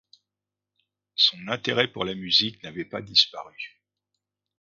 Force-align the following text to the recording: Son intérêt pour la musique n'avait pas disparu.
Son 1.13 1.47
intérêt 1.47 1.87
pour 1.91 2.05
la 2.05 2.15
musique 2.15 2.63
n'avait 2.63 2.85
pas 2.85 3.03
disparu. 3.03 3.83